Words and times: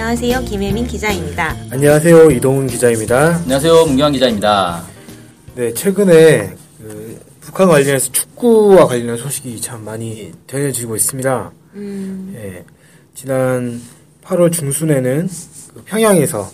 안녕하세요. 0.00 0.40
김혜민 0.46 0.86
기자입니다. 0.86 1.54
안녕하세요. 1.70 2.30
이동훈 2.30 2.66
기자입니다. 2.66 3.36
안녕하세요. 3.36 3.84
문경환 3.84 4.14
기자입니다. 4.14 4.82
네, 5.54 5.74
최근에 5.74 6.56
그 6.78 7.20
북한 7.40 7.68
관련해서 7.68 8.10
축구와 8.10 8.86
관련한 8.86 9.18
소식이 9.18 9.60
참 9.60 9.84
많이 9.84 10.32
전해지고 10.46 10.96
있습니다. 10.96 11.52
음, 11.74 12.32
예, 12.34 12.64
지난 13.14 13.78
8월 14.24 14.50
중순에는 14.50 15.28
그 15.74 15.82
평양에서 15.84 16.50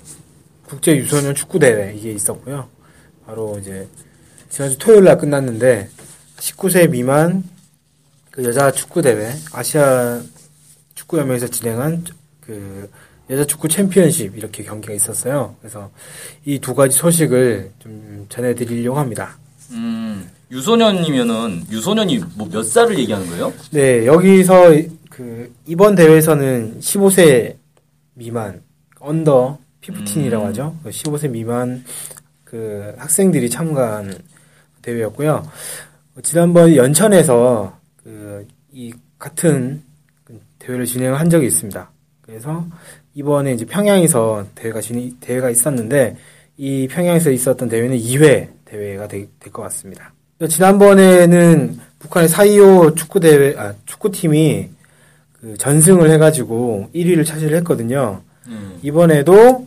국제 0.67 0.97
유소년 0.97 1.33
축구 1.37 1.61
대회 1.61 1.95
이게 1.95 2.11
있었고요. 2.11 2.69
바로 3.27 3.57
이제 3.61 3.87
지난주 4.51 4.77
토요일 4.77 5.05
날 5.05 5.19
끝났는데 5.19 5.89
19세 6.39 6.91
미만 6.91 7.45
그 8.33 8.43
여자 8.43 8.73
축구 8.73 9.03
대회 9.03 9.33
아시아 9.53 10.21
축구 10.97 11.19
연맹에서 11.19 11.47
진행한 11.47 12.03
그 12.41 12.91
여자 13.29 13.45
축구 13.45 13.69
챔피언십 13.69 14.37
이렇게 14.37 14.63
경기가 14.63 14.95
있었어요. 14.95 15.57
그래서 15.61 15.91
이 16.45 16.59
두 16.61 16.75
가지 16.75 16.97
소식을 16.97 17.73
좀 17.81 18.27
전해드리려고 18.29 18.99
합니다. 18.99 19.37
음, 19.73 20.31
유소년이면은 20.51 21.65
유소년이 21.71 22.19
뭐 22.37 22.49
몇 22.49 22.63
살을 22.63 22.99
얘기하는 23.01 23.27
거예요? 23.31 23.53
네, 23.73 24.07
여기서 24.07 24.71
그 25.11 25.53
이번 25.67 25.95
대회에서는 25.97 26.79
15세 26.81 27.57
미만 28.15 28.63
언더 29.01 29.59
15이라고 29.83 30.43
음. 30.43 30.47
하죠. 30.47 30.77
15세 30.85 31.31
미만 31.31 31.85
그 32.45 32.95
학생들이 32.99 33.51
참가한 33.51 34.17
대회였고요. 34.83 35.49
지난번 36.23 36.75
연천에서 36.77 37.77
그 38.03 38.47
이 38.73 38.93
같은 39.19 39.83
그 40.23 40.39
대회를 40.59 40.85
진행한 40.85 41.31
적이 41.31 41.47
있습니다. 41.47 41.91
그래서 42.21 42.67
이번에 43.17 43.53
이제 43.53 43.65
평양에서 43.65 44.47
대회가 44.55 44.81
진행, 44.83 45.17
대회가 45.21 45.49
있었는데 45.49 46.17
이 46.59 46.87
평양에서 46.89 47.31
있었던 47.31 47.69
대회는 47.69 47.97
2회 47.97 48.49
대회가 48.67 49.09
될 49.09 49.27
것 49.53 49.63
같습니다. 49.63 50.13
지난번에는 50.49 51.79
북한의 51.99 52.29
4.25 52.29 52.95
축구 52.95 53.21
대회, 53.21 53.55
아, 53.57 53.73
축구팀이 53.87 54.69
그 55.41 55.57
전승을 55.57 56.11
해가지고 56.11 56.91
1위를 56.95 57.25
차지를 57.25 57.57
했거든요. 57.59 58.23
음, 58.49 58.79
이번에도 58.83 59.67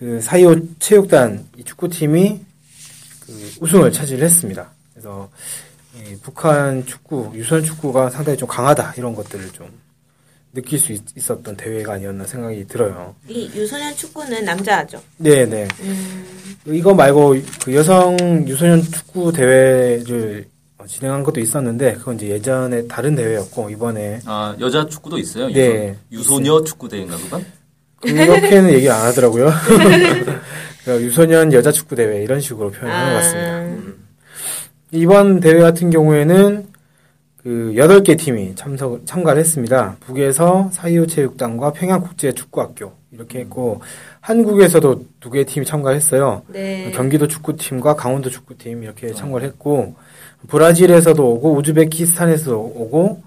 그4.25 0.00 0.68
체육단 0.78 1.46
이 1.56 1.64
축구팀이 1.64 2.40
그 3.26 3.52
우승을 3.60 3.90
차지를 3.90 4.22
했습니다. 4.24 4.70
그래서 4.92 5.28
이 5.96 6.14
북한 6.22 6.86
축구, 6.86 7.32
유소년 7.34 7.64
축구가 7.64 8.10
상당히 8.10 8.38
좀 8.38 8.46
강하다 8.48 8.94
이런 8.98 9.16
것들을 9.16 9.48
좀 9.50 9.68
느낄 10.58 10.78
수 10.78 10.92
있, 10.92 11.30
었던 11.30 11.56
대회가 11.56 11.92
아니었나 11.94 12.24
생각이 12.24 12.66
들어요. 12.66 13.14
이 13.28 13.48
유소년 13.54 13.94
축구는 13.94 14.44
남자죠. 14.44 15.00
네네. 15.18 15.68
음, 15.80 16.24
이거 16.66 16.92
말고 16.94 17.36
그 17.64 17.74
여성 17.74 18.16
유소년 18.46 18.82
축구 18.82 19.32
대회를 19.32 20.46
어, 20.78 20.84
진행한 20.86 21.22
것도 21.22 21.40
있었는데 21.40 21.94
그건 21.94 22.16
이제 22.16 22.28
예전에 22.28 22.88
다른 22.88 23.14
대회였고 23.14 23.70
이번에 23.70 24.20
아 24.24 24.56
여자 24.58 24.84
축구도 24.84 25.18
있어요. 25.18 25.48
네. 25.48 25.96
유소, 26.10 26.34
유소녀 26.34 26.64
축구 26.64 26.88
대회인가 26.88 27.16
그건? 27.16 27.46
그렇게는 28.00 28.72
얘기 28.74 28.90
안 28.90 29.06
하더라고요. 29.06 29.50
그 30.84 31.02
유소년 31.02 31.52
여자 31.52 31.70
축구 31.70 31.94
대회 31.94 32.22
이런 32.22 32.40
식으로 32.40 32.70
표현하는 32.72 33.12
것 33.12 33.18
같습니다. 33.18 33.52
아, 33.52 33.94
이번 34.90 35.40
대회 35.40 35.60
같은 35.60 35.90
경우에는 35.90 36.67
그 37.48 37.72
8개 37.76 38.18
팀이 38.18 38.56
참석, 38.56 39.06
참가를 39.06 39.40
했습니다. 39.40 39.96
북에서 40.00 40.68
사이오 40.70 41.06
체육단과 41.06 41.72
평양국제 41.72 42.34
축구학교 42.34 42.92
이렇게 43.10 43.38
했고, 43.38 43.80
한국에서도 44.20 45.06
두 45.18 45.30
개의 45.30 45.46
팀이 45.46 45.64
참가를 45.64 45.96
했어요. 45.96 46.42
네. 46.48 46.90
경기도 46.90 47.26
축구팀과 47.26 47.96
강원도 47.96 48.28
축구팀 48.28 48.82
이렇게 48.82 49.14
참가를 49.14 49.48
했고, 49.48 49.94
브라질에서도 50.48 51.26
오고, 51.26 51.54
우즈베키스탄에서도 51.54 52.60
오고, 52.60 53.22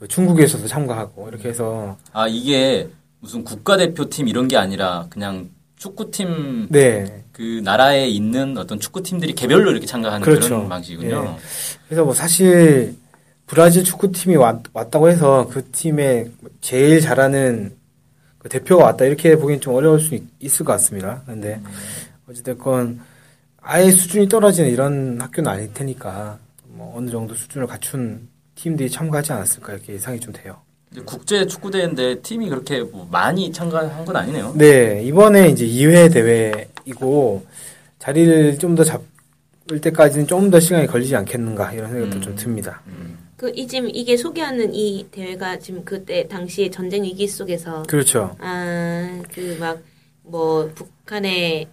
그 0.00 0.06
중국에서도 0.06 0.66
참가하고, 0.66 1.26
이렇게 1.30 1.48
해서, 1.48 1.96
아 2.12 2.28
이게 2.28 2.86
무슨 3.20 3.42
국가대표팀 3.42 4.28
이런 4.28 4.48
게 4.48 4.58
아니라 4.58 5.06
그냥 5.08 5.48
축구팀 5.76 6.68
네. 6.68 7.24
그 7.32 7.62
나라에 7.64 8.06
있는 8.06 8.58
어떤 8.58 8.78
축구팀들이 8.78 9.34
개별로 9.34 9.70
이렇게 9.70 9.86
참가하는 9.86 10.22
그렇죠. 10.22 10.48
그런 10.48 10.68
방식이군요. 10.68 11.38
그래서 11.88 12.04
뭐 12.04 12.12
사실, 12.12 12.94
브라질 13.46 13.84
축구팀이 13.84 14.36
왔, 14.36 14.62
왔다고 14.72 15.08
해서 15.08 15.48
그 15.50 15.64
팀에 15.70 16.26
제일 16.60 17.00
잘하는 17.00 17.74
그 18.38 18.48
대표가 18.48 18.84
왔다 18.86 19.04
이렇게 19.04 19.36
보기엔 19.36 19.60
좀 19.60 19.74
어려울 19.74 20.00
수 20.00 20.14
있, 20.14 20.22
을것 20.42 20.66
같습니다. 20.66 21.22
근데 21.26 21.60
어찌됐건 22.28 23.00
아예 23.60 23.90
수준이 23.90 24.28
떨어지는 24.28 24.70
이런 24.70 25.20
학교는 25.20 25.50
아닐 25.50 25.72
테니까 25.72 26.38
뭐 26.68 26.94
어느 26.96 27.10
정도 27.10 27.34
수준을 27.34 27.66
갖춘 27.66 28.28
팀들이 28.56 28.90
참가하지 28.90 29.32
않았을까 29.32 29.74
이렇게 29.74 29.94
예상이 29.94 30.18
좀 30.20 30.32
돼요. 30.32 30.56
국제 31.04 31.46
축구 31.46 31.70
대회인데 31.70 32.20
팀이 32.22 32.48
그렇게 32.48 32.80
뭐 32.82 33.06
많이 33.10 33.52
참가한 33.52 34.04
건 34.04 34.16
아니네요. 34.16 34.54
네, 34.56 35.02
이번에 35.04 35.48
이제 35.50 35.66
2회 35.66 36.12
대회이고 36.12 37.44
자리를 37.98 38.58
좀 38.58 38.74
더 38.76 38.84
잡을 38.84 39.80
때까지는 39.80 40.26
좀 40.26 40.50
더 40.50 40.58
시간이 40.60 40.86
걸리지 40.86 41.14
않겠는가 41.16 41.72
이런 41.72 41.90
생각도 41.90 42.16
음. 42.16 42.22
좀 42.22 42.36
듭니다. 42.36 42.80
그, 43.36 43.52
이, 43.54 43.66
지금 43.66 43.90
이게 43.92 44.16
소개하는 44.16 44.74
이 44.74 45.06
대회가 45.10 45.58
지금 45.58 45.84
그때 45.84 46.26
당시에 46.26 46.70
전쟁 46.70 47.04
위기 47.04 47.28
속에서, 47.28 47.82
그렇죠. 47.84 48.34
아, 48.38 49.22
그 49.32 49.56
막, 49.60 49.80
뭐, 50.22 50.70
북한에 50.74 51.68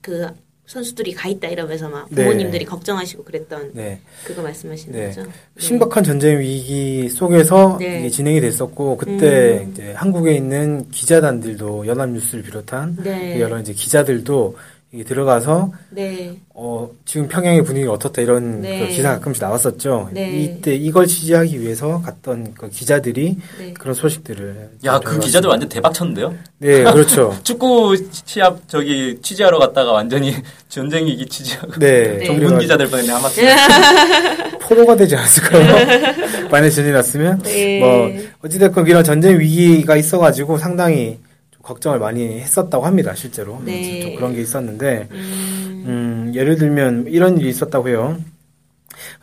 그 0.00 0.26
선수들이 0.68 1.14
가 1.14 1.30
있다 1.30 1.48
이러면서 1.48 1.88
막 1.88 2.06
네. 2.10 2.24
부모님들이 2.24 2.66
걱정하시고 2.66 3.24
그랬던 3.24 3.70
네. 3.72 4.00
그거 4.24 4.42
말씀하시는 4.42 4.98
네. 4.98 5.06
거죠? 5.06 5.22
네. 5.22 5.30
심각한 5.56 6.04
전쟁 6.04 6.38
위기 6.40 7.08
속에서 7.08 7.78
네. 7.80 8.00
이게 8.00 8.10
진행이 8.10 8.42
됐었고 8.42 8.98
그때 8.98 9.64
음. 9.64 9.70
이제 9.72 9.92
한국에 9.94 10.34
있는 10.34 10.90
기자단들도 10.90 11.86
연합뉴스를 11.86 12.44
비롯한 12.44 12.98
네. 13.02 13.40
여러 13.40 13.58
이제 13.58 13.72
기자들도 13.72 14.56
이게 14.90 15.04
들어가서 15.04 15.70
네. 15.90 16.34
어 16.54 16.88
지금 17.04 17.28
평양의 17.28 17.62
분위기가 17.62 17.92
어떻다 17.92 18.22
이런 18.22 18.62
네. 18.62 18.78
그 18.80 18.86
기사가 18.86 19.16
가끔씩 19.16 19.42
나왔었죠. 19.42 20.08
네. 20.12 20.30
이때 20.40 20.74
이걸 20.74 21.06
취재하기 21.06 21.60
위해서 21.60 22.00
갔던 22.00 22.54
그 22.56 22.70
기자들이 22.70 23.36
네. 23.58 23.74
그런 23.74 23.92
소식들을 23.94 24.70
야 24.86 24.98
그 25.00 25.18
기자들 25.18 25.50
완전 25.50 25.68
대박 25.68 25.92
쳤는데요. 25.92 26.34
네 26.56 26.84
그렇죠. 26.84 27.36
축구 27.44 27.96
시합 28.24 28.66
저기 28.66 29.18
취재하러 29.20 29.58
갔다가 29.58 29.92
완전히 29.92 30.34
전쟁 30.70 31.06
위기 31.06 31.26
취재하고 31.26 31.72
네, 31.78 32.16
네. 32.16 32.26
그래가지고 32.26 32.58
기자들 32.58 32.88
뻔했네 32.88 33.12
하마터. 33.12 33.34
포로가 34.60 34.96
되지 34.96 35.16
않았을까요? 35.16 36.48
만에 36.50 36.70
전이 36.70 36.90
났으면 36.92 37.42
네. 37.42 37.80
뭐 37.80 38.10
어찌됐건 38.42 38.86
이런 38.86 39.04
전쟁 39.04 39.38
위기가 39.38 39.96
있어가지고 39.96 40.56
상당히 40.56 41.18
좀 41.18 41.27
걱정을 41.68 41.98
많이 41.98 42.40
했었다고 42.40 42.84
합니다 42.84 43.14
실제로 43.14 43.60
네. 43.64 44.00
좀 44.00 44.16
그런 44.16 44.34
게 44.34 44.40
있었는데 44.40 45.08
음, 45.10 45.84
음, 45.86 46.32
예를 46.34 46.56
들면 46.56 47.06
이런 47.08 47.38
일이 47.38 47.48
있었다고 47.48 47.88
해요 47.88 48.16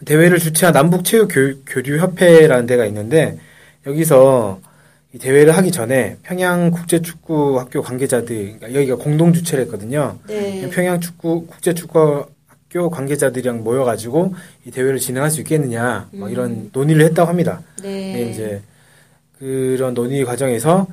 대회를 0.06 0.40
주최한 0.40 0.74
남북체육교류협회라는 0.74 2.66
데가 2.66 2.86
있는데 2.86 3.38
여기서 3.86 4.60
이 5.14 5.18
대회를 5.18 5.56
하기 5.58 5.72
전에 5.72 6.18
평양 6.24 6.72
국제축구학교 6.72 7.82
관계자들 7.82 8.58
그러니까 8.60 8.74
여기가 8.74 8.96
공동 8.98 9.34
주최를 9.34 9.66
했거든요 9.66 10.18
네. 10.28 10.70
평양 10.70 11.00
축구 11.00 11.46
국제축구 11.48 12.28
학교 12.76 12.90
관계자들이랑 12.90 13.64
모여가지고 13.64 14.36
이 14.66 14.72
대회를 14.72 15.00
진행할 15.00 15.32
수 15.32 15.40
있겠느냐 15.40 16.10
뭐 16.12 16.28
이런 16.30 16.70
논의를 16.74 17.06
했다고 17.06 17.30
합니다. 17.30 17.62
음. 17.80 17.84
네. 17.84 18.30
이제 18.30 18.62
그런 19.40 19.94
논의 19.94 20.26
과정에서 20.26 20.86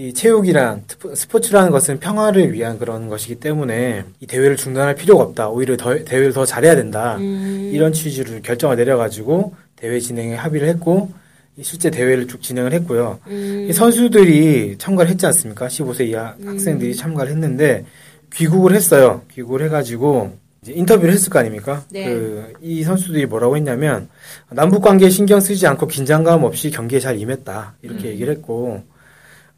이 0.00 0.14
체육이란 0.14 0.84
스포- 0.88 1.14
스포츠라는 1.14 1.70
것은 1.70 2.00
평화를 2.00 2.54
위한 2.54 2.78
그런 2.78 3.08
것이기 3.10 3.34
때문에 3.34 4.04
이 4.20 4.26
대회를 4.26 4.56
중단할 4.56 4.94
필요가 4.94 5.24
없다. 5.24 5.50
오히려 5.50 5.76
더, 5.76 5.94
대회를 5.94 6.32
더 6.32 6.46
잘해야 6.46 6.74
된다. 6.74 7.16
음, 7.18 7.68
이런 7.70 7.92
취지를 7.92 8.40
결정을 8.40 8.76
내려가지고 8.76 9.52
대회 9.76 10.00
진행에 10.00 10.36
합의를 10.36 10.68
했고 10.68 11.10
이 11.58 11.62
실제 11.62 11.90
대회를 11.90 12.28
쭉 12.28 12.40
진행을 12.40 12.72
했고요. 12.72 13.18
음. 13.26 13.66
이 13.68 13.74
선수들이 13.74 14.76
참가를 14.78 15.10
했지 15.10 15.26
않습니까? 15.26 15.66
15세 15.68 16.06
이하 16.08 16.34
학생들이 16.46 16.96
참가를 16.96 17.32
했는데 17.32 17.84
귀국을 18.32 18.74
했어요. 18.74 19.20
귀국을 19.30 19.62
해가지고 19.64 20.32
인터뷰를 20.66 21.12
했을 21.12 21.28
거 21.28 21.40
아닙니까? 21.40 21.84
네. 21.90 22.06
그, 22.06 22.54
이 22.62 22.82
선수들이 22.84 23.26
뭐라고 23.26 23.54
했냐면 23.58 24.08
남북 24.48 24.80
관계에 24.82 25.10
신경 25.10 25.40
쓰지 25.40 25.66
않고 25.66 25.88
긴장감 25.88 26.42
없이 26.44 26.70
경기에 26.70 27.00
잘 27.00 27.18
임했다 27.18 27.74
이렇게 27.82 28.04
음. 28.04 28.12
얘기를 28.12 28.32
했고 28.32 28.82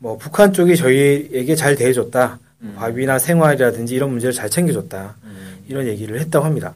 뭐 0.02 0.18
북한 0.18 0.52
쪽이 0.52 0.76
저희에게 0.76 1.54
잘 1.54 1.76
대해줬다. 1.76 2.40
음. 2.62 2.74
밥이나 2.76 3.20
생활이라든지 3.20 3.94
이런 3.94 4.10
문제를 4.10 4.32
잘 4.32 4.50
챙겨줬다. 4.50 5.14
음. 5.22 5.64
이런 5.68 5.86
얘기를 5.86 6.18
했다고 6.18 6.44
합니다. 6.44 6.74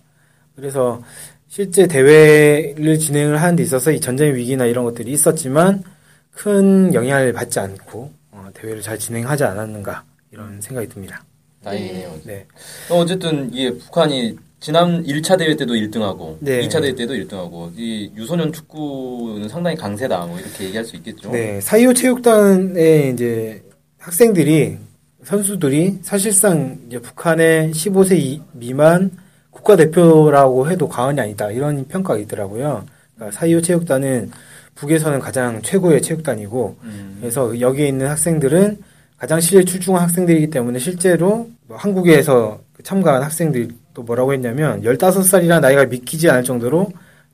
그래서 0.54 1.02
실제 1.48 1.88
대회를 1.88 3.00
진행을 3.00 3.42
하는 3.42 3.56
데 3.56 3.64
있어서 3.64 3.90
이 3.90 4.00
전쟁 4.00 4.32
위기나 4.36 4.64
이런 4.66 4.84
것들이 4.84 5.10
있었지만 5.10 5.82
큰 6.30 6.94
영향을 6.94 7.32
받지 7.32 7.58
않고 7.58 8.12
어, 8.30 8.48
대회를 8.54 8.80
잘 8.80 8.96
진행하지 8.96 9.42
않았는가 9.42 10.04
이런 10.30 10.60
생각이 10.60 10.88
듭니다. 10.88 11.24
다행이네요. 11.64 12.20
네. 12.24 12.46
어, 12.90 12.98
어쨌든 12.98 13.52
이게 13.52 13.76
북한이 13.76 14.36
지난 14.60 15.04
1차 15.04 15.38
대회 15.38 15.54
때도 15.54 15.74
1등하고 15.74 16.36
네. 16.40 16.66
2차 16.66 16.80
대회 16.80 16.94
때도 16.94 17.14
1등하고 17.14 17.70
이 17.76 18.10
유소년 18.16 18.52
축구는 18.52 19.48
상당히 19.48 19.76
강세다 19.76 20.26
뭐 20.26 20.38
이렇게 20.38 20.64
얘기할 20.64 20.84
수 20.84 20.96
있겠죠. 20.96 21.30
네, 21.30 21.60
사이오 21.60 21.92
체육단의 21.92 23.12
이제 23.12 23.62
학생들이 23.98 24.78
선수들이 25.24 25.98
사실상 26.02 26.78
이제 26.88 26.98
북한의 27.00 27.72
15세 27.72 28.16
이- 28.18 28.40
미만 28.52 29.10
국가 29.50 29.76
대표라고 29.76 30.70
해도 30.70 30.88
과언이 30.88 31.20
아니다 31.20 31.50
이런 31.50 31.86
평가가 31.86 32.18
있더라고요. 32.20 32.86
그러니까 33.14 33.38
사이오 33.38 33.60
체육단은 33.60 34.30
북에서는 34.74 35.20
가장 35.20 35.60
최고의 35.62 36.02
체육단이고 36.02 36.76
음. 36.82 37.16
그래서 37.20 37.58
여기에 37.60 37.88
있는 37.88 38.06
학생들은 38.08 38.78
가장 39.18 39.40
실력 39.40 39.64
출중한 39.64 40.02
학생들이기 40.02 40.50
때문에 40.50 40.78
실제로 40.78 41.48
뭐 41.66 41.76
한국에서 41.76 42.60
참가한 42.82 43.22
학생들이 43.22 43.68
또 43.96 44.02
뭐라고 44.02 44.34
했냐면 44.34 44.82
15살이라는 44.82 45.62
나이가 45.62 45.86
믿기지 45.86 46.28
않을 46.28 46.44
정도로 46.44 46.92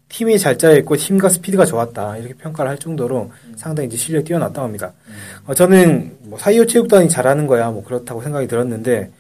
팀이 0.09 0.39
잘 0.39 0.57
짜여있고 0.57 0.95
팀과 0.97 1.29
스피드가 1.29 1.65
좋았다 1.65 2.19
이렇게 2.19 2.35
평가를 2.35 2.71
할 2.71 2.79
정도로 2.79 3.33
상당히 3.57 3.89
이제 3.89 3.97
실력이 3.97 4.27
뛰어났다고 4.27 4.63
합니다. 4.63 4.93
어, 5.45 5.55
저는 5.55 6.19
뭐 6.21 6.39
사이오 6.39 6.67
체육단이 6.67 7.09
잘하는 7.09 7.49
거야 7.49 7.73
뭐 7.73 7.83
그렇다고 7.83 8.23
생각이 8.23 8.47
들었는데 8.47 9.11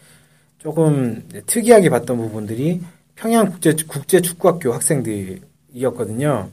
조금 0.59 1.29
특이하게 1.47 1.91
봤던 1.91 2.17
부분들이 2.17 2.81
평양 3.17 3.51
국제 3.51 3.75
국제 3.89 4.21
축구학교 4.21 4.73
학생들이었거든요. 4.73 6.49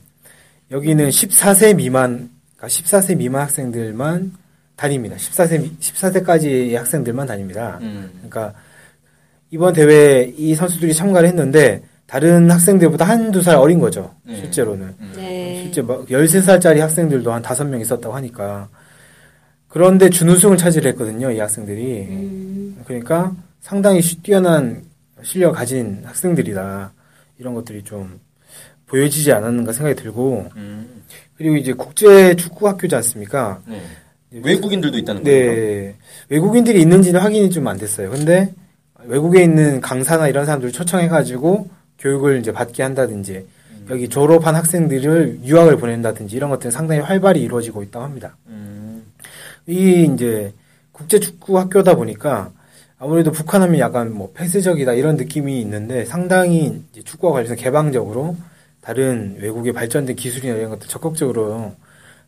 여기는 0.72 1.08
14세 1.08 1.76
미만, 1.76 2.30
그러니까 2.56 2.66
14세 2.66 3.16
미만 3.16 3.42
학생들만 3.42 4.32
다닙니다. 4.74 5.14
14세 5.16 5.78
14세까지의 5.78 6.74
학생들만 6.74 7.28
다닙니다. 7.28 7.78
음. 7.82 8.10
그러니까 8.14 8.54
이번 9.50 9.72
대회 9.74 10.32
이 10.36 10.54
선수들이 10.54 10.94
참가를 10.94 11.28
했는데 11.28 11.82
다른 12.06 12.50
학생들보다 12.50 13.04
한두 13.04 13.42
살 13.42 13.56
어린 13.56 13.78
거죠. 13.78 14.14
네. 14.24 14.36
실제로는. 14.36 14.94
음. 14.98 15.12
네. 15.16 15.60
실제 15.62 15.82
막 15.82 16.06
13살짜리 16.06 16.78
학생들도 16.78 17.32
한 17.32 17.42
5명 17.42 17.80
있었다고 17.80 18.14
하니까. 18.14 18.68
그런데 19.68 20.10
준우승을 20.10 20.56
차지했거든요, 20.56 21.30
이 21.30 21.38
학생들이. 21.38 21.82
음. 22.10 22.76
그러니까 22.84 23.32
상당히 23.60 24.02
시- 24.02 24.20
뛰어난 24.22 24.82
실력을 25.22 25.54
가진 25.56 26.00
학생들이다. 26.04 26.92
이런 27.38 27.54
것들이 27.54 27.84
좀 27.84 28.18
보여지지 28.86 29.30
않았는가 29.32 29.72
생각이 29.72 30.00
들고. 30.00 30.48
음. 30.56 31.02
그리고 31.36 31.56
이제 31.56 31.72
국제 31.72 32.34
축구 32.34 32.66
학교지 32.68 32.94
않습니까? 32.96 33.62
네. 33.66 33.80
외국인들도 34.32 34.98
있다는 34.98 35.22
거예요. 35.22 35.52
네. 35.52 35.94
외국인들이 36.28 36.80
있는지는 36.80 37.20
확인이 37.20 37.50
좀 37.50 37.68
안 37.68 37.78
됐어요. 37.78 38.10
근데 38.10 38.52
외국에 39.10 39.42
있는 39.42 39.80
강사나 39.80 40.28
이런 40.28 40.46
사람들을 40.46 40.72
초청해가지고 40.72 41.68
교육을 41.98 42.38
이제 42.38 42.52
받게 42.52 42.82
한다든지 42.84 43.44
여기 43.90 44.08
졸업한 44.08 44.54
학생들을 44.54 45.40
유학을 45.44 45.78
보낸다든지 45.78 46.36
이런 46.36 46.48
것들은 46.50 46.70
상당히 46.70 47.00
활발히 47.00 47.42
이루어지고 47.42 47.82
있다고 47.82 48.04
합니다. 48.04 48.36
음. 48.46 49.02
이 49.66 50.08
이제 50.14 50.54
국제 50.92 51.18
축구 51.18 51.58
학교다 51.58 51.96
보니까 51.96 52.52
아무래도 53.00 53.32
북한하면 53.32 53.80
약간 53.80 54.14
뭐 54.14 54.30
폐쇄적이다 54.32 54.92
이런 54.92 55.16
느낌이 55.16 55.60
있는데 55.60 56.04
상당히 56.04 56.80
이제 56.92 57.02
축구와 57.02 57.32
관련해서 57.32 57.60
개방적으로 57.60 58.36
다른 58.80 59.36
외국의 59.40 59.72
발전된 59.72 60.14
기술이나 60.14 60.54
이런 60.54 60.70
것들 60.70 60.86
적극적으로 60.86 61.74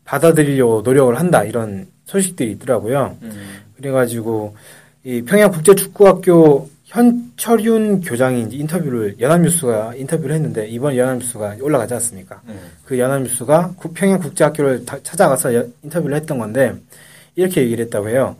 받아들이려고 0.04 0.82
노력을 0.82 1.16
한다 1.16 1.44
이런 1.44 1.86
소식들이 2.06 2.50
있더라고요. 2.52 3.16
음. 3.22 3.32
그래가지고 3.76 4.56
이 5.04 5.22
평양 5.22 5.52
국제 5.52 5.74
축구학교 5.76 6.71
현철윤 6.92 8.02
교장이 8.02 8.42
이제 8.42 8.56
인터뷰를 8.56 9.16
연합뉴스가 9.18 9.94
인터뷰를 9.96 10.34
했는데 10.34 10.68
이번 10.68 10.94
연합뉴스가 10.94 11.56
올라가지 11.62 11.94
않습니까? 11.94 12.40
네. 12.46 12.54
그 12.84 12.98
연합뉴스가 12.98 13.72
구- 13.76 13.94
평양 13.94 14.20
국제학교를 14.20 14.84
다- 14.84 14.98
찾아가서 15.02 15.54
여- 15.54 15.64
인터뷰를 15.82 16.16
했던 16.16 16.38
건데 16.38 16.74
이렇게 17.34 17.62
얘기를 17.62 17.86
했다고 17.86 18.10
해요. 18.10 18.36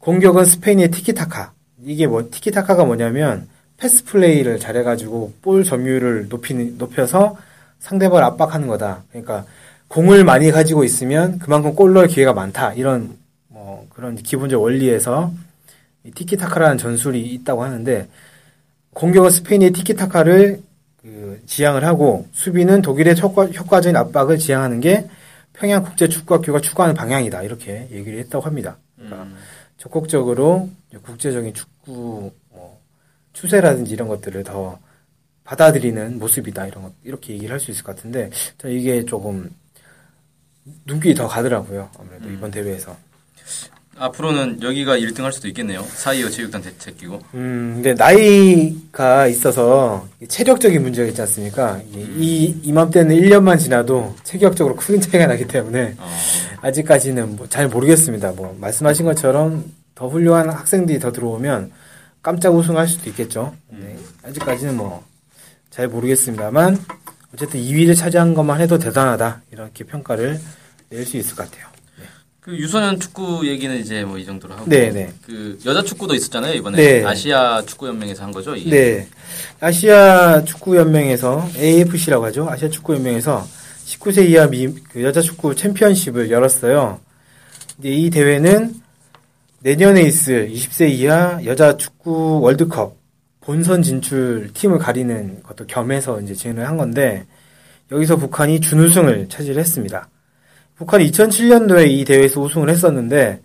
공격은 0.00 0.44
스페인의 0.44 0.90
티키타카. 0.90 1.52
이게 1.84 2.08
뭐 2.08 2.28
티키타카가 2.28 2.84
뭐냐면 2.84 3.46
패스 3.76 4.04
플레이를 4.04 4.58
잘해가지고 4.58 5.34
볼 5.40 5.62
점유율을 5.62 6.26
높이는 6.28 6.74
높여서 6.78 7.36
상대방을 7.78 8.24
압박하는 8.24 8.66
거다. 8.66 9.04
그러니까 9.10 9.44
공을 9.86 10.24
많이 10.24 10.50
가지고 10.50 10.82
있으면 10.82 11.38
그만큼 11.38 11.74
골 11.76 11.92
넣을 11.92 12.08
기회가 12.08 12.32
많다. 12.32 12.72
이런 12.74 13.10
뭐 13.46 13.86
그런 13.90 14.16
기본적 14.16 14.60
원리에서 14.60 15.32
이 15.32 15.51
티키타카라는 16.14 16.78
전술이 16.78 17.20
있다고 17.34 17.62
하는데 17.62 18.08
공격은 18.94 19.30
스페인의 19.30 19.70
티키타카를 19.72 20.62
그 21.00 21.42
지향을 21.46 21.84
하고 21.84 22.26
수비는 22.32 22.82
독일의 22.82 23.20
효과, 23.20 23.46
효과적인 23.46 23.96
압박을 23.96 24.38
지향하는 24.38 24.80
게 24.80 25.08
평양 25.52 25.82
국제 25.82 26.08
축구학교가 26.08 26.60
추구하는 26.60 26.94
방향이다 26.94 27.42
이렇게 27.42 27.88
얘기를 27.90 28.18
했다고 28.20 28.44
합니다. 28.44 28.76
그러니까 28.96 29.22
음. 29.24 29.36
적극적으로 29.78 30.70
국제적인 31.02 31.54
축구 31.54 32.30
뭐 32.50 32.80
추세라든지 33.32 33.92
이런 33.92 34.08
것들을 34.08 34.44
더 34.44 34.78
받아들이는 35.44 36.18
모습이다 36.18 36.66
이런 36.68 36.84
것 36.84 36.92
이렇게 37.02 37.32
얘기를 37.34 37.52
할 37.52 37.60
수 37.60 37.70
있을 37.72 37.82
것 37.82 37.96
같은데 37.96 38.30
저 38.58 38.68
이게 38.68 39.04
조금 39.04 39.50
눈길이 40.86 41.14
더 41.14 41.26
가더라고요 41.26 41.90
아무래도 41.98 42.28
음. 42.28 42.34
이번 42.34 42.50
대회에서. 42.50 42.96
앞으로는 43.98 44.62
여기가 44.62 44.96
1등 44.98 45.20
할 45.22 45.32
수도 45.32 45.48
있겠네요. 45.48 45.84
사이어 45.94 46.28
체육단 46.30 46.62
대체끼고. 46.62 47.20
음, 47.34 47.72
근데 47.74 47.94
나이가 47.94 49.26
있어서 49.28 50.08
체력적인 50.26 50.82
문제가 50.82 51.08
있지 51.08 51.20
않습니까? 51.20 51.80
이, 51.94 52.00
이 52.18 52.60
이맘때는 52.64 53.14
1년만 53.14 53.58
지나도 53.58 54.16
체격적으로 54.24 54.76
큰 54.76 55.00
차이가 55.00 55.26
나기 55.26 55.46
때문에 55.46 55.94
어. 55.98 56.10
아직까지는 56.62 57.36
뭐 57.36 57.46
잘 57.48 57.68
모르겠습니다. 57.68 58.32
뭐 58.32 58.56
말씀하신 58.60 59.04
것처럼 59.04 59.64
더 59.94 60.08
훌륭한 60.08 60.48
학생들이 60.48 60.98
더 60.98 61.12
들어오면 61.12 61.70
깜짝 62.22 62.54
우승할 62.54 62.88
수도 62.88 63.10
있겠죠. 63.10 63.54
네, 63.68 63.96
아직까지는 64.24 64.76
뭐 64.76 65.04
잘 65.70 65.88
모르겠습니다만 65.88 66.78
어쨌든 67.32 67.58
2위를 67.60 67.96
차지한 67.96 68.34
것만 68.34 68.60
해도 68.60 68.78
대단하다 68.78 69.40
이렇게 69.52 69.84
평가를 69.84 70.38
낼 70.90 71.06
수 71.06 71.16
있을 71.16 71.34
것 71.34 71.50
같아요. 71.50 71.66
그 72.42 72.58
유소년 72.58 72.98
축구 72.98 73.46
얘기는 73.46 73.76
이제 73.78 74.04
뭐 74.04 74.18
이 74.18 74.24
정도로 74.24 74.54
하고. 74.54 74.64
네, 74.68 74.90
네. 74.90 75.12
그 75.24 75.58
여자 75.64 75.80
축구도 75.82 76.14
있었잖아요 76.14 76.54
이번에 76.54 76.76
네. 76.76 77.04
아시아 77.04 77.62
축구 77.62 77.86
연맹에서 77.86 78.24
한 78.24 78.32
거죠. 78.32 78.56
이게. 78.56 78.70
네. 78.70 79.08
아시아 79.60 80.42
축구 80.44 80.76
연맹에서 80.76 81.48
AFC라고 81.56 82.24
하죠. 82.26 82.48
아시아 82.50 82.68
축구 82.68 82.94
연맹에서 82.96 83.46
19세 83.86 84.28
이하 84.28 84.46
미, 84.48 84.74
그 84.90 85.04
여자 85.04 85.20
축구 85.20 85.54
챔피언십을 85.54 86.30
열었어요. 86.32 86.98
이제 87.78 87.88
이 87.90 88.10
대회는 88.10 88.74
내년에 89.60 90.02
있을 90.02 90.50
20세 90.50 90.90
이하 90.90 91.40
여자 91.44 91.76
축구 91.76 92.40
월드컵 92.40 92.96
본선 93.40 93.82
진출 93.84 94.50
팀을 94.52 94.78
가리는 94.78 95.44
것도 95.44 95.66
겸해서 95.66 96.20
이제 96.20 96.34
진행을 96.34 96.66
한 96.68 96.76
건데 96.76 97.24
여기서 97.92 98.16
북한이 98.16 98.60
준우승을 98.60 99.28
차지했습니다. 99.28 100.08
북한이 100.82 101.10
2007년도에 101.12 101.88
이 101.90 102.04
대회에서 102.04 102.40
우승을 102.40 102.68
했었는데 102.68 103.40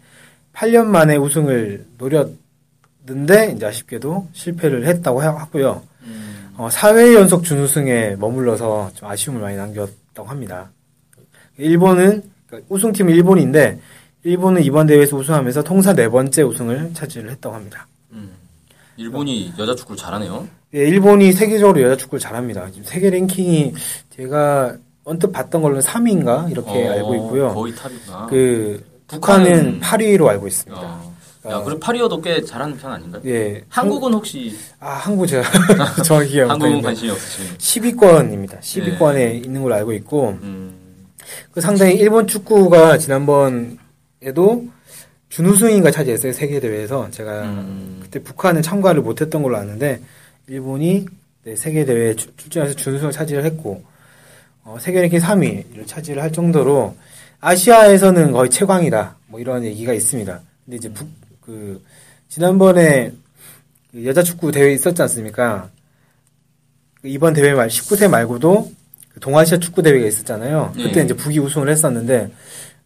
8년 0.54 0.86
만에 0.86 1.18
우승을 1.18 1.86
노렸는데 2.00 3.54
이제 3.56 3.66
아쉽게도 3.66 4.30
실패를 4.34 4.88
했다고 4.88 5.22
하- 5.22 5.40
하고요. 5.42 5.84
음. 6.04 6.50
어, 6.58 6.68
4회 6.70 7.14
연속 7.14 7.44
준우승에 7.44 8.16
머물러서 8.18 8.92
좀 8.96 9.08
아쉬움을 9.10 9.42
많이 9.42 9.56
남겼다고 9.56 10.28
합니다. 10.28 10.72
일본은 11.58 12.24
그러니까 12.48 12.68
우승팀은 12.74 13.14
일본인데 13.14 13.80
일본은 14.24 14.64
이번 14.64 14.88
대회에서 14.88 15.16
우승하면서 15.16 15.64
통산 15.64 15.96
네 15.96 16.10
번째 16.10 16.42
우승을 16.42 16.92
차지를 16.96 17.30
했다고 17.32 17.56
합니다. 17.56 17.88
음. 18.14 18.32
일본이 18.98 19.54
여자 19.60 19.76
축구를 19.76 19.96
잘하네요. 19.98 20.48
예, 20.74 20.80
일본이 20.80 21.32
세계적으로 21.34 21.82
여자 21.84 21.96
축구를 21.98 22.20
잘합니다. 22.20 22.68
지금 22.72 22.84
세계 22.84 23.12
랭킹이 23.12 23.74
제가 24.10 24.76
언뜻 25.08 25.32
봤던 25.32 25.62
걸로는 25.62 25.82
3위인가 25.82 26.52
이렇게 26.52 26.70
어, 26.88 26.92
알고 26.92 27.16
있고요. 27.16 27.54
거의 27.54 27.74
탑이구나. 27.74 28.28
그 28.30 28.84
북한은- 29.08 29.08
북한은 29.08 29.80
8위로 29.80 30.28
알고 30.28 30.48
있습니다. 30.48 30.82
어. 30.82 31.16
야, 31.50 31.62
그래 31.64 31.78
파리어도 31.80 32.20
꽤 32.20 32.42
잘하는 32.44 32.76
편 32.76 32.92
아닌가요? 32.92 33.22
예. 33.26 33.64
한국은 33.70 34.14
혹시 34.14 34.54
한, 34.80 34.90
아, 34.90 34.94
한국 34.96 35.26
제가 35.28 35.44
정확히 36.04 36.32
기억 36.32 36.50
한국은 36.52 36.82
관심이 36.82 37.10
없으시는 37.10 37.58
10위권입니다. 37.58 38.60
10위권에 38.60 39.46
있는 39.46 39.62
걸로 39.64 39.76
알고 39.76 39.94
있고 39.94 40.38
음. 40.42 40.74
그 41.54 41.62
상당히 41.62 41.96
일본 41.96 42.28
축구가 42.28 42.98
지난번에도 42.98 44.66
준우승인가 45.30 45.90
차지했어요 45.92 46.34
세계 46.34 46.60
대회에서 46.60 47.10
제가 47.12 47.44
음. 47.44 48.00
그때 48.04 48.22
북한은 48.22 48.62
참가를 48.62 49.02
못했던 49.02 49.42
걸로 49.42 49.56
아는데 49.56 50.02
일본이 50.48 51.06
네, 51.46 51.56
세계 51.56 51.86
대회에 51.86 52.16
출- 52.18 52.34
출전해서 52.36 52.76
준우승을 52.76 53.14
차지를 53.14 53.46
했고 53.46 53.84
어, 54.68 54.78
세계 54.80 55.02
랭킹 55.02 55.20
3위를 55.20 55.88
차지를 55.88 56.22
할 56.22 56.32
정도로 56.32 56.96
아시아에서는 57.40 58.34
거의 58.34 58.50
최강이다 58.50 59.16
뭐 59.28 59.40
이런 59.40 59.64
얘기가 59.64 59.94
있습니다. 59.94 60.42
근데 60.66 60.78
이제 60.78 60.92
북 60.92 61.08
그 61.48 61.82
지난번에 62.28 63.14
그 63.92 64.06
여자 64.06 64.22
축구 64.22 64.52
대회 64.52 64.74
있었지 64.74 65.02
않습니까? 65.02 65.70
그 67.02 67.08
이번 67.08 67.34
대회 67.34 67.54
말 67.54 67.70
19세 67.70 68.10
말고도 68.10 68.70
그 69.14 69.20
동아시아 69.22 69.58
축구 69.58 69.82
대회가 69.82 70.06
있었잖아요. 70.06 70.74
그때 70.76 71.00
예. 71.00 71.06
이제 71.06 71.14
북이 71.16 71.40
우승을 71.40 71.70
했었는데 71.70 72.32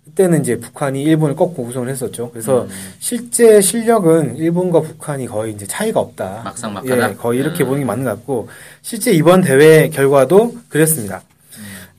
그때는 0.05 0.41
이제 0.41 0.59
북한이 0.59 1.01
일본을 1.01 1.35
꺾고 1.35 1.63
우승을 1.63 1.89
했었죠. 1.89 2.29
그래서 2.29 2.63
음. 2.63 2.69
실제 2.99 3.59
실력은 3.59 4.37
일본과 4.37 4.81
북한이 4.81 5.25
거의 5.25 5.53
이제 5.53 5.65
차이가 5.65 6.01
없다. 6.01 6.41
막상 6.43 6.73
막하다? 6.73 7.09
예, 7.09 7.15
거의 7.15 7.39
이렇게 7.39 7.63
음. 7.63 7.67
보는 7.67 7.79
게 7.81 7.85
맞는 7.85 8.03
것 8.03 8.11
같고 8.11 8.47
실제 8.83 9.11
이번 9.11 9.41
대회 9.41 9.89
결과도 9.89 10.55
그랬습니다. 10.69 11.23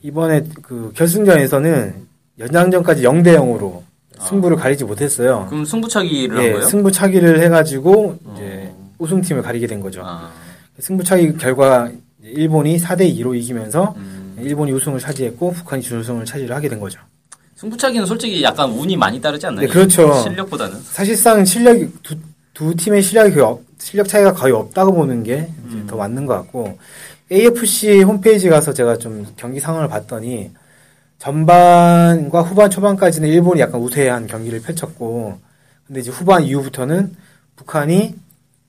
이번에 0.03 0.43
그 0.61 0.91
결승전에서는 0.95 1.93
연장전까지 2.39 3.03
0대 3.03 3.35
0으로 3.37 3.81
승부를 4.21 4.57
가리지 4.57 4.83
못했어요. 4.83 5.47
그럼 5.49 5.65
승부차기를 5.65 6.37
한 6.37 6.43
예, 6.45 6.51
거예요? 6.53 6.65
승부차기를 6.67 7.41
해가지고 7.43 8.17
이제 8.35 8.69
어. 8.71 8.89
우승팀을 8.99 9.41
가리게 9.41 9.65
된 9.67 9.79
거죠. 9.81 10.01
아. 10.05 10.29
승부차기 10.79 11.37
결과 11.37 11.89
이제 12.21 12.29
일본이 12.31 12.77
4대 12.77 13.01
2로 13.17 13.35
이기면서 13.35 13.93
음. 13.97 14.35
일본이 14.39 14.71
우승을 14.71 14.99
차지했고 14.99 15.51
북한이 15.53 15.81
준우승을 15.81 16.25
차지를 16.25 16.55
하게 16.55 16.67
된 16.69 16.79
거죠. 16.79 16.99
승부차기는 17.55 18.05
솔직히 18.05 18.43
약간 18.43 18.69
운이 18.71 18.97
많이 18.97 19.21
따르지 19.21 19.45
않나요? 19.45 19.67
네, 19.67 19.71
그렇죠. 19.71 20.13
실력보다는. 20.21 20.81
사실상 20.83 21.45
실력이 21.45 21.87
두, 22.01 22.15
두 22.53 22.75
팀의 22.75 23.01
실력이 23.01 23.31
거의 23.35 23.45
없- 23.45 23.61
실력 23.77 24.07
차이가 24.07 24.33
거의 24.33 24.53
없다고 24.53 24.93
보는 24.93 25.23
게 25.23 25.49
이제 25.67 25.77
음. 25.77 25.85
더 25.87 25.95
맞는 25.95 26.25
것 26.25 26.33
같고 26.35 26.77
AFC 27.33 28.03
홈페이지 28.03 28.47
가서 28.47 28.73
제가 28.73 28.97
좀 28.97 29.25
경기 29.35 29.59
상황을 29.59 29.87
봤더니 29.87 30.51
전반과 31.17 32.41
후반 32.41 32.69
초반까지는 32.69 33.27
일본이 33.29 33.59
약간 33.61 33.81
우세한 33.81 34.27
경기를 34.27 34.61
펼쳤고 34.61 35.39
근데 35.87 35.99
이제 36.01 36.11
후반 36.11 36.43
이후부터는 36.43 37.15
북한이 37.55 38.13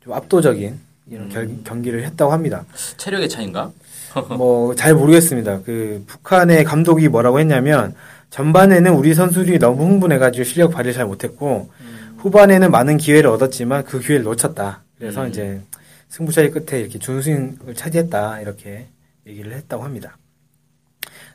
좀 0.02 0.12
압도적인 0.14 0.78
이런 1.10 1.28
결- 1.28 1.42
음. 1.44 1.60
경기를 1.64 2.04
했다고 2.04 2.32
합니다. 2.32 2.64
체력의 2.96 3.28
차인가? 3.28 3.70
뭐 4.38 4.74
잘 4.76 4.94
모르겠습니다. 4.94 5.60
그 5.64 6.02
북한의 6.06 6.64
감독이 6.64 7.08
뭐라고 7.08 7.40
했냐면 7.40 7.94
전반에는 8.30 8.94
우리 8.94 9.12
선수들이 9.14 9.58
너무 9.58 9.84
흥분해가지고 9.84 10.44
실력 10.44 10.70
발휘를 10.70 10.94
잘 10.94 11.04
못했고 11.04 11.68
후반에는 12.18 12.70
많은 12.70 12.96
기회를 12.96 13.28
얻었지만 13.30 13.84
그 13.84 14.00
기회를 14.00 14.24
놓쳤다. 14.24 14.82
그래서 14.98 15.24
음. 15.24 15.28
이제 15.28 15.60
승부차기 16.14 16.50
끝에 16.50 16.80
이렇게 16.80 16.98
준승을 17.00 17.74
차지했다 17.74 18.40
이렇게 18.40 18.86
얘기를 19.26 19.52
했다고 19.52 19.82
합니다. 19.82 20.16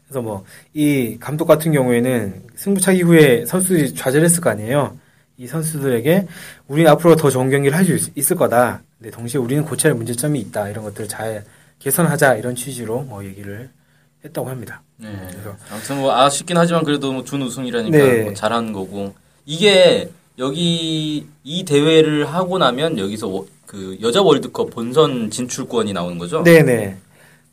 그래서 0.08 0.22
뭐 0.22 0.46
이 0.74 1.18
감독 1.20 1.46
같은 1.46 1.72
경우에는 1.74 2.44
승부차기 2.56 3.02
후에 3.02 3.46
선수들이 3.46 3.94
좌절했을 3.96 4.42
거 4.42 4.50
아니에요. 4.52 4.98
이 5.38 5.48
선수들에게 5.48 6.28
우리는 6.68 6.90
앞으로 6.92 7.16
더 7.18 7.30
좋은 7.30 7.50
경기를 7.50 7.78
할 7.78 7.86
수 7.86 8.10
있을 8.16 8.36
거다. 8.38 8.82
근데 8.98 9.12
동시에 9.12 9.40
우리는 9.40 9.64
할 9.66 9.94
문제점이 9.96 10.40
있다. 10.40 10.70
이런 10.70 10.84
것들을 10.86 11.08
잘 11.10 11.44
개선하자 11.80 12.36
이런 12.36 12.56
취지로 12.56 13.02
뭐 13.02 13.24
얘기를 13.26 13.70
했다고 14.24 14.50
합니다. 14.50 14.82
네. 14.98 15.10
그래서- 15.32 15.56
아무튼 15.72 15.98
뭐 15.98 16.14
아쉽긴 16.16 16.58
하지만 16.58 16.84
그래도 16.86 17.12
뭐 17.12 17.24
준우승이라니까 17.24 17.98
네. 17.98 18.24
뭐 18.24 18.34
잘한 18.34 18.72
거고 18.74 19.14
이게 19.46 20.10
여기 20.40 21.26
이 21.44 21.66
대회를 21.66 22.26
하고 22.34 22.58
나면 22.58 22.98
여기서 22.98 23.28
워- 23.28 23.46
그 23.66 23.98
여자 24.02 24.22
월드컵 24.22 24.70
본선 24.72 25.30
진출권이 25.30 25.94
나오는 25.94 26.18
거죠? 26.18 26.42
네네. 26.44 26.96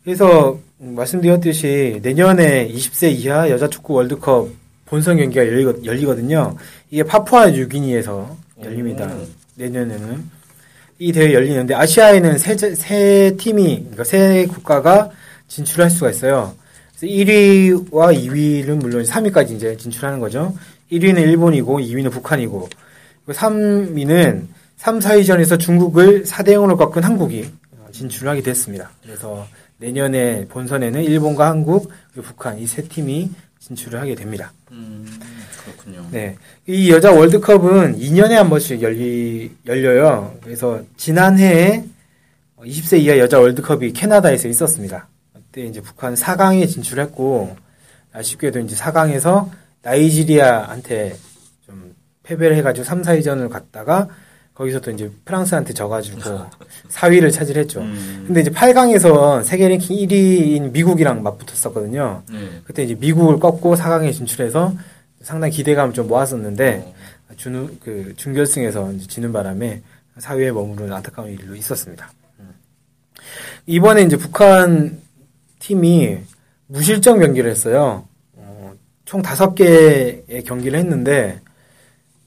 그래서 0.05 0.59
음, 0.81 0.95
말씀드렸듯이 0.95 1.99
내년에 2.02 2.69
20세 2.69 3.11
이하 3.12 3.50
여자 3.50 3.69
축구 3.69 3.95
월드컵 3.95 4.49
본선 4.87 5.16
경기가 5.19 5.45
열리거, 5.47 5.75
열리거든요. 5.85 6.57
이게 6.90 7.02
파푸아 7.02 7.50
뉴기니에서 7.50 8.37
열립니다. 8.64 9.12
오. 9.12 9.26
내년에는 9.57 10.25
이 11.00 11.12
대회 11.12 11.35
열리는데 11.35 11.75
아시아에는 11.75 12.38
세, 12.38 12.55
제- 12.57 12.75
세 12.75 13.35
팀이 13.37 13.78
그러니까 13.81 14.05
세 14.05 14.47
국가가 14.47 15.11
진출할 15.49 15.90
수가 15.90 16.11
있어요. 16.11 16.55
그래서 16.99 17.12
1위와 17.14 18.16
2위는 18.16 18.76
물론 18.76 19.02
3위까지 19.05 19.57
이제 19.57 19.76
진출하는 19.76 20.21
거죠. 20.21 20.55
1위는 20.90 21.19
일본이고 21.19 21.81
2위는 21.81 22.11
북한이고 22.11 22.69
3위는 23.28 24.47
3, 24.76 24.99
4위전에서 24.99 25.59
중국을 25.59 26.25
4대 26.25 26.49
0으로 26.50 26.76
꺾은 26.76 27.02
한국이 27.02 27.50
진출하게 27.93 28.43
됐습니다. 28.43 28.90
그래서 29.02 29.47
내년에 29.78 30.47
본선에는 30.49 31.02
일본과 31.02 31.49
한국 31.49 31.90
그리고 32.12 32.28
북한 32.28 32.59
이 32.59 32.66
세 32.66 32.83
팀이 32.83 33.31
진출을 33.59 34.00
하게 34.00 34.14
됩니다. 34.14 34.52
음, 34.71 35.05
그렇군요. 35.64 36.07
네. 36.12 36.37
이 36.66 36.90
여자 36.93 37.11
월드컵은 37.11 37.99
2년에 37.99 38.31
한 38.35 38.49
번씩 38.49 38.81
열리, 38.81 39.50
열려요. 39.66 40.37
그래서 40.43 40.81
지난해에 40.97 41.83
20세 42.61 43.00
이하 43.00 43.19
여자 43.19 43.40
월드컵이 43.40 43.93
캐나다에서 43.93 44.47
있었습니다. 44.49 45.09
그때 45.33 45.66
이제 45.66 45.81
북한 45.81 46.14
4강에 46.14 46.69
진출했고, 46.69 47.57
아쉽게도 48.12 48.61
이제 48.61 48.76
4강에서 48.76 49.50
나이지리아한테 49.87 51.16
좀 51.64 51.95
패배를 52.25 52.57
해가지고 52.57 52.85
3, 52.85 53.02
4위전을 53.02 53.49
갔다가 53.49 54.09
거기서 54.55 54.81
또 54.81 54.90
이제 54.90 55.11
프랑스한테 55.25 55.75
져가지고 55.75 56.21
4위를 56.90 57.33
차지했죠. 57.33 57.81
음, 57.81 58.25
근데 58.26 58.40
이제 58.40 58.50
8강에서 58.50 59.45
세계 59.45 59.69
랭킹 59.69 59.97
1위인 59.97 60.73
미국이랑 60.73 61.23
맞붙었었거든요. 61.23 62.23
네. 62.31 62.38
그때 62.64 62.83
이제 62.83 62.95
미국을 62.95 63.38
꺾고 63.38 63.76
4강에 63.76 64.12
진출해서 64.12 64.75
상당히 65.23 65.52
기대감을 65.52 65.93
좀 65.95 66.09
모았었는데 66.09 66.95
어, 67.28 67.35
준우 67.37 67.71
그 67.81 68.14
준결승에서 68.16 68.93
이제 68.93 69.07
지는 69.07 69.33
바람에 69.33 69.83
4위에 70.19 70.52
머무르는 70.52 70.93
안타까운 70.93 71.31
일로 71.31 71.55
있었습니다. 71.55 72.11
음. 72.40 72.55
이번에 73.66 74.02
이제 74.02 74.16
북한 74.16 75.00
팀이 75.59 76.19
무실점 76.69 77.21
경기를 77.21 77.50
했어요. 77.50 78.09
어, 79.06 79.22
총 79.22 79.22
5개의 79.22 80.44
경기를 80.44 80.78
했는데 80.78 81.40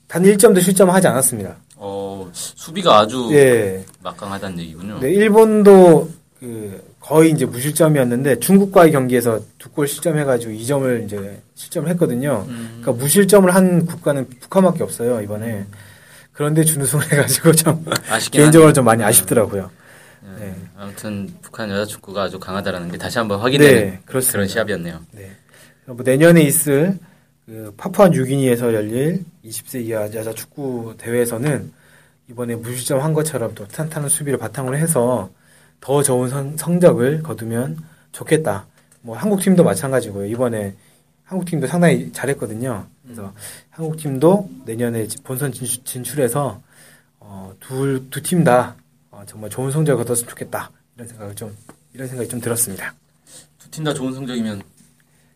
단 0.07 0.23
1점도 0.23 0.61
실점하지 0.61 1.07
않았습니다. 1.07 1.57
어, 1.75 2.29
수비가 2.33 2.99
아주 2.99 3.29
예. 3.33 3.83
막강하다는 4.01 4.59
얘기군요. 4.59 4.99
네, 4.99 5.11
일본도 5.11 6.09
그 6.39 6.81
거의 6.99 7.31
이제 7.31 7.45
무실점이었는데 7.45 8.39
중국과의 8.39 8.91
경기에서 8.91 9.39
두 9.57 9.69
골 9.69 9.87
실점해가지고 9.87 10.51
2점을 10.53 11.05
이제 11.05 11.41
실점했거든요. 11.55 12.45
음, 12.47 12.79
그러니까 12.81 12.91
무실점을 13.03 13.53
한 13.53 13.85
국가는 13.85 14.27
북한밖에 14.41 14.83
없어요 14.83 15.21
이번에. 15.21 15.65
그런데 16.33 16.63
준우승을 16.63 17.11
해가지고 17.11 17.51
좀 17.53 17.85
아쉽긴 18.09 18.39
개인적으로. 18.41 18.73
좀 18.73 18.85
많이 18.85 19.03
아쉽더라고요. 19.03 19.69
네. 20.39 20.45
네. 20.47 20.55
아무튼 20.77 21.29
북한 21.41 21.69
여자 21.69 21.85
축구가 21.85 22.23
아주 22.23 22.39
강하다라는 22.39 22.91
게 22.91 22.97
다시 22.97 23.17
한번 23.19 23.39
확인되는 23.41 23.73
네. 23.91 23.99
그런 24.05 24.21
시합이었네요. 24.47 24.99
네. 25.11 25.31
뭐 25.93 26.03
내년에 26.03 26.41
있을 26.41 26.97
그 27.45 27.73
파푸아 27.77 28.09
뉴기니에서 28.09 28.73
열릴 28.73 29.23
20세 29.43 29.81
이하 29.85 30.03
여자 30.13 30.31
축구 30.33 30.93
대회에서는 30.97 31.71
이번에 32.29 32.55
무실점 32.55 32.99
한 33.01 33.13
것처럼 33.13 33.55
또 33.55 33.67
탄탄한 33.67 34.09
수비를 34.09 34.37
바탕으로 34.37 34.77
해서 34.77 35.31
더 35.81 36.03
좋은 36.03 36.29
성, 36.29 36.55
성적을 36.57 37.23
거두면 37.23 37.77
좋겠다. 38.11 38.67
뭐 39.01 39.17
한국 39.17 39.41
팀도 39.41 39.63
마찬가지고요. 39.63 40.25
이번에 40.27 40.75
한국 41.23 41.45
팀도 41.45 41.65
상당히 41.67 42.11
잘했거든요. 42.11 42.85
그래서 43.03 43.33
한국 43.71 43.97
팀도 43.97 44.49
내년에 44.65 45.07
본선 45.23 45.51
진출, 45.51 45.83
진출해서 45.83 46.61
어, 47.19 47.53
둘두 47.59 48.21
팀다 48.21 48.75
어, 49.09 49.23
정말 49.25 49.49
좋은 49.49 49.71
성적을 49.71 50.03
거뒀으면 50.03 50.29
좋겠다. 50.29 50.69
이런 50.95 51.07
생각을 51.07 51.35
좀 51.35 51.55
이런 51.93 52.07
생각이 52.07 52.29
좀 52.29 52.39
들었습니다. 52.39 52.93
두 53.57 53.69
팀 53.71 53.83
다 53.83 53.93
좋은 53.93 54.13
성적이면 54.13 54.61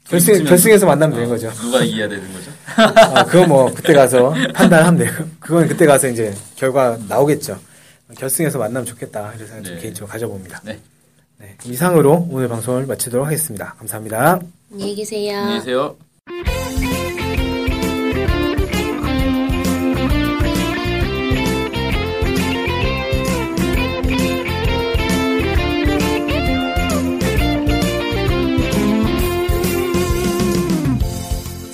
결승 0.07 0.43
결승에서 0.43 0.85
만나면 0.85 1.15
되는 1.15 1.27
어, 1.27 1.31
거죠. 1.31 1.49
누가 1.51 1.81
이겨야 1.83 2.09
되는 2.09 2.33
거죠? 2.33 2.51
아, 2.75 3.23
그건 3.25 3.49
뭐 3.49 3.73
그때 3.73 3.93
가서 3.93 4.33
판단하면 4.53 4.97
돼요. 4.97 5.11
그건 5.39 5.67
그때 5.67 5.85
가서 5.85 6.07
이제 6.07 6.33
결과 6.55 6.97
나오겠죠. 7.07 7.57
결승에서 8.17 8.59
만나면 8.59 8.85
좋겠다. 8.85 9.33
이런 9.35 9.47
생각 9.47 9.63
좀 9.63 9.75
네. 9.75 9.81
개인적으로 9.81 10.11
가져봅니다. 10.11 10.61
네. 10.63 10.79
네, 11.39 11.57
이상으로 11.65 12.27
오늘 12.29 12.47
방송을 12.47 12.85
마치도록 12.85 13.25
하겠습니다. 13.25 13.75
감사합니다. 13.79 14.39
안녕히 14.71 14.95
계세요. 14.95 15.37
안녕히 15.37 15.59
계세요. 15.59 15.95